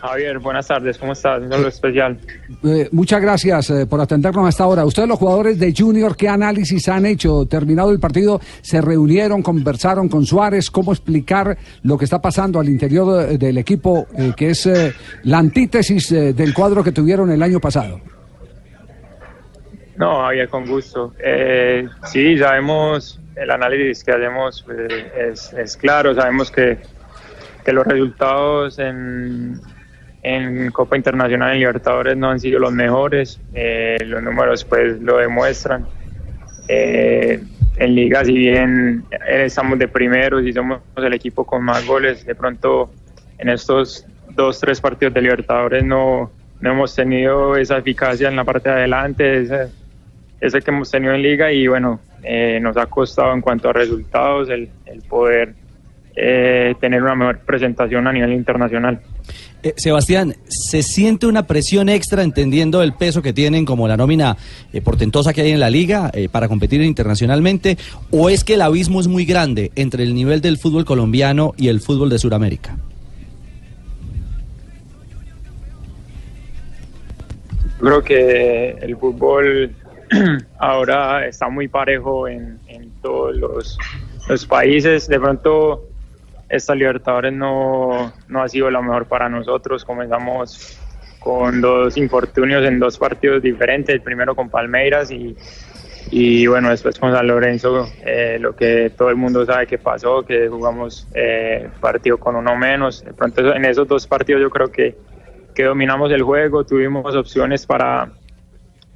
Javier, 0.00 0.38
buenas 0.38 0.68
tardes, 0.68 0.96
¿cómo 0.96 1.12
estás? 1.12 1.42
Un 1.42 1.50
saludo 1.50 1.68
especial. 1.68 2.18
Eh, 2.64 2.88
muchas 2.92 3.20
gracias 3.20 3.70
eh, 3.70 3.86
por 3.86 4.00
atendernos 4.00 4.46
hasta 4.46 4.62
ahora. 4.62 4.84
Ustedes, 4.84 5.08
los 5.08 5.18
jugadores 5.18 5.58
de 5.58 5.74
Junior, 5.76 6.16
¿qué 6.16 6.28
análisis 6.28 6.88
han 6.88 7.04
hecho? 7.04 7.46
Terminado 7.46 7.90
el 7.90 7.98
partido, 7.98 8.40
¿se 8.62 8.80
reunieron, 8.80 9.42
conversaron 9.42 10.08
con 10.08 10.24
Suárez? 10.24 10.70
¿Cómo 10.70 10.92
explicar 10.92 11.58
lo 11.82 11.98
que 11.98 12.04
está 12.04 12.20
pasando 12.20 12.60
al 12.60 12.68
interior 12.68 13.28
eh, 13.28 13.38
del 13.38 13.58
equipo, 13.58 14.06
eh, 14.16 14.32
que 14.36 14.50
es 14.50 14.68
la 15.24 15.38
antítesis 15.38 16.10
del 16.10 16.54
cuadro 16.54 16.84
que 16.84 16.92
tuvieron 16.92 17.30
el 17.32 17.42
año 17.42 17.58
pasado? 17.58 18.00
No, 19.98 20.22
Javier, 20.22 20.48
con 20.48 20.64
gusto. 20.64 21.12
Eh, 21.18 21.88
sí, 22.04 22.38
sabemos, 22.38 23.20
el 23.34 23.50
análisis 23.50 24.04
que 24.04 24.12
hacemos 24.12 24.64
es, 25.16 25.52
es 25.54 25.76
claro, 25.76 26.14
sabemos 26.14 26.52
que, 26.52 26.78
que 27.64 27.72
los 27.72 27.84
resultados 27.84 28.78
en, 28.78 29.60
en 30.22 30.70
Copa 30.70 30.96
Internacional 30.96 31.56
y 31.56 31.60
Libertadores 31.60 32.16
no 32.16 32.30
han 32.30 32.40
sido 32.40 32.58
los 32.58 32.72
mejores, 32.72 33.40
eh, 33.54 33.98
los 34.04 34.22
números 34.22 34.64
pues 34.64 35.00
lo 35.00 35.18
demuestran. 35.18 35.86
Eh, 36.68 37.40
en 37.76 37.94
Liga, 37.94 38.24
si 38.24 38.32
bien 38.32 39.04
estamos 39.28 39.78
de 39.78 39.86
primeros 39.86 40.44
y 40.44 40.52
somos 40.52 40.80
el 40.96 41.12
equipo 41.14 41.44
con 41.46 41.64
más 41.64 41.86
goles, 41.86 42.26
de 42.26 42.34
pronto 42.34 42.90
en 43.38 43.48
estos 43.48 44.04
dos, 44.30 44.58
tres 44.60 44.80
partidos 44.80 45.14
de 45.14 45.22
Libertadores 45.22 45.84
no, 45.84 46.30
no 46.60 46.70
hemos 46.72 46.94
tenido 46.94 47.56
esa 47.56 47.78
eficacia 47.78 48.28
en 48.28 48.36
la 48.36 48.44
parte 48.44 48.68
de 48.68 48.74
adelante, 48.74 49.42
ese 50.40 50.60
que 50.60 50.70
hemos 50.70 50.90
tenido 50.90 51.14
en 51.14 51.22
Liga 51.22 51.52
y 51.52 51.68
bueno, 51.68 52.00
eh, 52.24 52.58
nos 52.60 52.76
ha 52.76 52.86
costado 52.86 53.32
en 53.32 53.40
cuanto 53.40 53.70
a 53.70 53.72
resultados 53.72 54.50
el, 54.50 54.68
el 54.86 55.02
poder 55.02 55.54
eh, 56.16 56.74
tener 56.80 57.00
una 57.00 57.14
mejor 57.14 57.38
presentación 57.38 58.08
a 58.08 58.12
nivel 58.12 58.32
internacional. 58.32 59.00
Eh, 59.62 59.74
Sebastián, 59.76 60.36
¿se 60.46 60.82
siente 60.82 61.26
una 61.26 61.46
presión 61.46 61.88
extra 61.88 62.22
entendiendo 62.22 62.80
el 62.80 62.92
peso 62.92 63.22
que 63.22 63.32
tienen 63.32 63.64
como 63.64 63.88
la 63.88 63.96
nómina 63.96 64.36
eh, 64.72 64.80
portentosa 64.80 65.32
que 65.32 65.40
hay 65.40 65.50
en 65.50 65.58
la 65.58 65.68
liga 65.68 66.10
eh, 66.14 66.28
para 66.28 66.46
competir 66.46 66.80
internacionalmente? 66.82 67.76
¿O 68.12 68.30
es 68.30 68.44
que 68.44 68.54
el 68.54 68.62
abismo 68.62 69.00
es 69.00 69.08
muy 69.08 69.24
grande 69.24 69.72
entre 69.74 70.04
el 70.04 70.14
nivel 70.14 70.40
del 70.40 70.58
fútbol 70.58 70.84
colombiano 70.84 71.54
y 71.56 71.68
el 71.68 71.80
fútbol 71.80 72.08
de 72.08 72.18
Sudamérica? 72.18 72.76
Creo 77.80 78.02
que 78.02 78.70
el 78.80 78.96
fútbol 78.96 79.72
ahora 80.58 81.26
está 81.26 81.48
muy 81.48 81.66
parejo 81.66 82.28
en, 82.28 82.58
todos 83.02 83.36
los, 83.36 83.78
los 84.28 84.46
países. 84.46 85.08
De 85.08 85.18
pronto, 85.18 85.87
esta 86.48 86.74
Libertadores 86.74 87.32
no, 87.32 88.12
no 88.28 88.42
ha 88.42 88.48
sido 88.48 88.70
la 88.70 88.80
mejor 88.80 89.06
para 89.06 89.28
nosotros. 89.28 89.84
Comenzamos 89.84 90.78
con 91.18 91.60
dos 91.60 91.96
infortunios 91.96 92.64
en 92.64 92.78
dos 92.78 92.98
partidos 92.98 93.42
diferentes. 93.42 93.94
El 93.94 94.02
primero 94.02 94.34
con 94.34 94.48
Palmeiras 94.48 95.10
y, 95.10 95.36
y 96.10 96.46
bueno, 96.46 96.70
después 96.70 96.98
con 96.98 97.12
San 97.12 97.26
Lorenzo, 97.26 97.86
eh, 98.04 98.38
lo 98.40 98.54
que 98.56 98.90
todo 98.96 99.10
el 99.10 99.16
mundo 99.16 99.44
sabe 99.44 99.66
que 99.66 99.78
pasó, 99.78 100.22
que 100.22 100.48
jugamos 100.48 101.06
eh, 101.14 101.68
partido 101.80 102.18
con 102.18 102.36
uno 102.36 102.56
menos. 102.56 103.04
De 103.04 103.12
pronto, 103.12 103.54
en 103.54 103.64
esos 103.64 103.86
dos 103.86 104.06
partidos, 104.06 104.40
yo 104.42 104.50
creo 104.50 104.70
que 104.70 104.96
que 105.54 105.64
dominamos 105.64 106.12
el 106.12 106.22
juego, 106.22 106.62
tuvimos 106.62 107.16
opciones 107.16 107.66
para, 107.66 108.12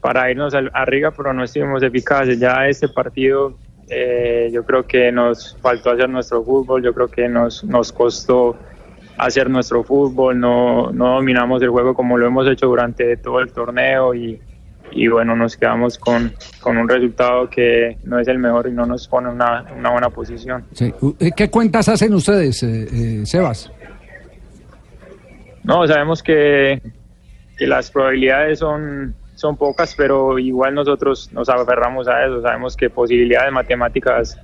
para 0.00 0.30
irnos 0.30 0.54
al- 0.54 0.70
arriba, 0.72 1.10
pero 1.10 1.32
no 1.32 1.42
estuvimos 1.42 1.82
eficaces. 1.82 2.38
Ya 2.38 2.68
este 2.68 2.86
partido 2.86 3.58
eh, 3.88 4.50
yo 4.52 4.64
creo 4.64 4.86
que 4.86 5.12
nos 5.12 5.56
faltó 5.60 5.90
hacer 5.90 6.08
nuestro 6.08 6.42
fútbol, 6.42 6.82
yo 6.82 6.94
creo 6.94 7.08
que 7.08 7.28
nos, 7.28 7.64
nos 7.64 7.92
costó 7.92 8.56
hacer 9.16 9.48
nuestro 9.48 9.84
fútbol, 9.84 10.38
no, 10.38 10.90
no 10.90 11.14
dominamos 11.14 11.62
el 11.62 11.70
juego 11.70 11.94
como 11.94 12.18
lo 12.18 12.26
hemos 12.26 12.48
hecho 12.48 12.66
durante 12.66 13.16
todo 13.16 13.40
el 13.40 13.52
torneo 13.52 14.14
y, 14.14 14.40
y 14.92 15.08
bueno, 15.08 15.36
nos 15.36 15.56
quedamos 15.56 15.98
con, 15.98 16.32
con 16.60 16.76
un 16.76 16.88
resultado 16.88 17.48
que 17.48 17.96
no 18.04 18.18
es 18.18 18.28
el 18.28 18.38
mejor 18.38 18.68
y 18.68 18.72
no 18.72 18.86
nos 18.86 19.06
pone 19.08 19.28
en 19.28 19.34
una, 19.34 19.64
una 19.76 19.90
buena 19.90 20.10
posición. 20.10 20.64
Sí. 20.72 20.92
Eh, 21.20 21.30
¿Qué 21.36 21.50
cuentas 21.50 21.88
hacen 21.88 22.14
ustedes, 22.14 22.62
eh, 22.62 22.86
eh, 22.92 23.26
Sebas? 23.26 23.70
No, 25.62 25.86
sabemos 25.86 26.22
que, 26.22 26.80
que 27.56 27.66
las 27.66 27.90
probabilidades 27.90 28.58
son, 28.58 29.14
son 29.34 29.56
pocas, 29.56 29.94
pero 29.96 30.38
igual 30.38 30.74
nosotros 30.74 31.30
nos 31.32 31.48
aferramos 31.48 32.08
a 32.08 32.24
eso. 32.24 32.42
Sabemos 32.42 32.76
que 32.76 32.90
posibilidades 32.90 33.52
matemáticas 33.52 34.38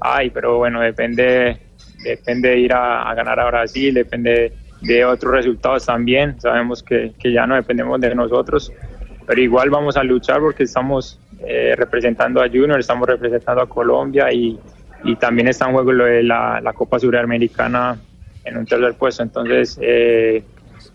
hay, 0.00 0.30
pero 0.30 0.58
bueno, 0.58 0.80
depende, 0.80 1.58
depende 2.02 2.50
de 2.50 2.58
ir 2.58 2.72
a, 2.72 3.12
ganar 3.14 3.40
a 3.40 3.46
Brasil, 3.46 3.94
depende 3.94 4.52
de 4.82 5.04
otros 5.04 5.32
resultados 5.32 5.86
también. 5.86 6.40
Sabemos 6.40 6.82
que, 6.82 7.12
que 7.18 7.32
ya 7.32 7.46
no 7.46 7.54
dependemos 7.54 8.00
de 8.00 8.14
nosotros, 8.14 8.72
pero 9.26 9.40
igual 9.40 9.70
vamos 9.70 9.96
a 9.96 10.04
luchar 10.04 10.40
porque 10.40 10.64
estamos 10.64 11.18
eh, 11.40 11.74
representando 11.76 12.42
a 12.42 12.48
Junior, 12.48 12.78
estamos 12.78 13.08
representando 13.08 13.62
a 13.62 13.68
Colombia 13.68 14.30
y, 14.30 14.58
y 15.04 15.16
también 15.16 15.48
está 15.48 15.66
en 15.66 15.72
juego 15.72 15.92
de 15.92 16.22
la, 16.22 16.60
la 16.60 16.72
Copa 16.74 16.98
Suramericana 16.98 17.96
en 18.44 18.58
un 18.58 18.66
tercer 18.66 18.94
puesto. 18.94 19.22
Entonces, 19.22 19.78
eh, 19.80 20.44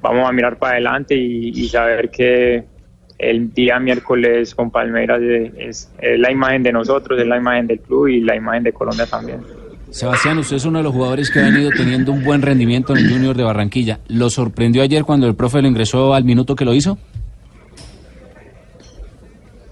vamos 0.01 0.29
a 0.29 0.31
mirar 0.31 0.57
para 0.57 0.73
adelante 0.73 1.15
y, 1.15 1.49
y 1.49 1.67
saber 1.67 2.11
que 2.11 2.63
el 3.19 3.53
día 3.53 3.79
miércoles 3.79 4.55
con 4.55 4.71
Palmeiras 4.71 5.21
es, 5.21 5.91
es 5.99 6.19
la 6.19 6.31
imagen 6.31 6.63
de 6.63 6.71
nosotros, 6.71 7.19
es 7.19 7.27
la 7.27 7.37
imagen 7.37 7.67
del 7.67 7.79
club 7.81 8.07
y 8.07 8.21
la 8.21 8.35
imagen 8.35 8.63
de 8.63 8.73
Colombia 8.73 9.05
también. 9.05 9.41
Sebastián, 9.91 10.37
usted 10.37 10.55
es 10.57 10.65
uno 10.65 10.77
de 10.79 10.83
los 10.83 10.93
jugadores 10.93 11.29
que 11.31 11.39
ha 11.39 11.43
venido 11.43 11.69
teniendo 11.71 12.11
un 12.11 12.23
buen 12.23 12.41
rendimiento 12.41 12.93
en 12.95 12.99
el 13.05 13.11
Junior 13.11 13.35
de 13.35 13.43
Barranquilla. 13.43 13.99
¿Lo 14.07 14.29
sorprendió 14.29 14.81
ayer 14.83 15.03
cuando 15.03 15.27
el 15.27 15.35
profe 15.35 15.61
lo 15.61 15.67
ingresó 15.67 16.13
al 16.13 16.23
minuto 16.23 16.55
que 16.55 16.63
lo 16.63 16.73
hizo? 16.73 16.97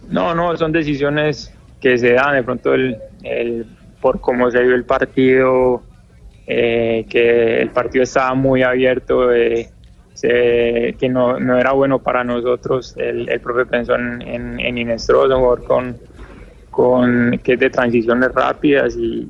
No, 0.10 0.34
no, 0.34 0.56
son 0.58 0.72
decisiones 0.72 1.54
que 1.82 1.98
se 1.98 2.14
dan 2.14 2.36
de 2.36 2.44
pronto 2.44 2.74
el, 2.74 2.98
el- 3.24 3.66
por 4.02 4.22
cómo 4.22 4.50
se 4.52 4.62
dio 4.64 4.76
el 4.76 4.86
partido, 4.86 5.82
eh, 6.46 7.06
que 7.10 7.62
el 7.62 7.70
partido 7.72 8.04
estaba 8.04 8.34
muy 8.36 8.62
abierto, 8.64 9.34
eh, 9.34 9.70
se- 10.18 10.96
que 11.00 11.10
no, 11.10 11.40
no 11.40 11.58
era 11.58 11.72
bueno 11.74 12.00
para 12.02 12.24
nosotros. 12.24 12.96
El, 12.98 13.30
el 13.30 13.40
profe 13.42 13.66
pensó 13.66 13.96
en, 13.96 14.22
Inestrosa, 14.78 15.36
un 15.36 15.44
con, 15.64 16.00
con, 16.70 17.40
que 17.44 17.54
es 17.54 17.60
de 17.60 17.70
transiciones 17.70 18.32
rápidas 18.34 18.96
y, 18.98 19.30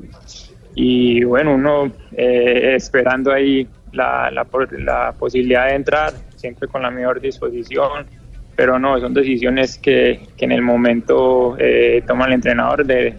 y 0.75 1.23
bueno, 1.23 1.55
uno 1.55 1.91
eh, 2.11 2.73
esperando 2.75 3.31
ahí 3.31 3.67
la, 3.91 4.29
la, 4.31 4.47
la 4.79 5.13
posibilidad 5.17 5.67
de 5.67 5.75
entrar, 5.75 6.13
siempre 6.35 6.67
con 6.67 6.81
la 6.81 6.91
mejor 6.91 7.19
disposición, 7.19 8.07
pero 8.55 8.79
no, 8.79 8.99
son 8.99 9.13
decisiones 9.13 9.77
que, 9.77 10.29
que 10.37 10.45
en 10.45 10.51
el 10.53 10.61
momento 10.61 11.55
eh, 11.59 12.03
toma 12.07 12.25
el 12.27 12.33
entrenador 12.33 12.85
de, 12.85 13.15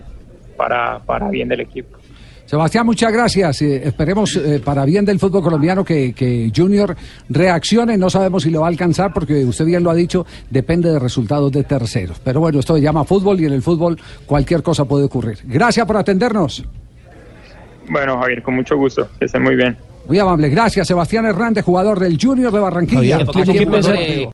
para, 0.56 1.00
para 1.04 1.28
bien 1.28 1.48
del 1.48 1.60
equipo. 1.60 1.97
Sebastián, 2.48 2.86
muchas 2.86 3.12
gracias. 3.12 3.60
Eh, 3.60 3.82
esperemos 3.84 4.34
eh, 4.36 4.62
para 4.64 4.86
bien 4.86 5.04
del 5.04 5.18
fútbol 5.18 5.42
colombiano 5.42 5.84
que, 5.84 6.14
que 6.14 6.50
Junior 6.54 6.96
reaccione. 7.28 7.98
No 7.98 8.08
sabemos 8.08 8.44
si 8.44 8.50
lo 8.50 8.60
va 8.60 8.68
a 8.68 8.70
alcanzar 8.70 9.12
porque 9.12 9.44
usted 9.44 9.66
bien 9.66 9.84
lo 9.84 9.90
ha 9.90 9.94
dicho, 9.94 10.24
depende 10.48 10.90
de 10.90 10.98
resultados 10.98 11.52
de 11.52 11.64
terceros. 11.64 12.18
Pero 12.24 12.40
bueno, 12.40 12.60
esto 12.60 12.74
se 12.74 12.80
llama 12.80 13.04
fútbol 13.04 13.38
y 13.38 13.44
en 13.44 13.52
el 13.52 13.60
fútbol 13.60 13.98
cualquier 14.24 14.62
cosa 14.62 14.86
puede 14.86 15.04
ocurrir. 15.04 15.40
Gracias 15.44 15.86
por 15.86 15.98
atendernos. 15.98 16.64
Bueno, 17.90 18.18
Javier, 18.18 18.42
con 18.42 18.54
mucho 18.54 18.78
gusto, 18.78 19.06
que 19.18 19.26
estén 19.26 19.42
muy 19.42 19.54
bien. 19.54 19.76
Muy 20.08 20.18
amable. 20.18 20.48
Gracias, 20.48 20.88
Sebastián 20.88 21.26
Hernández, 21.26 21.62
jugador 21.66 22.00
del 22.00 22.18
Junior 22.18 22.50
de 22.50 22.60
Barranquilla. 22.60 23.26
Javier, 23.26 24.26